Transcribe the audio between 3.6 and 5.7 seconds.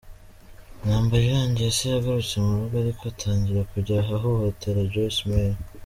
kujya ahohotera Joyce Meyer.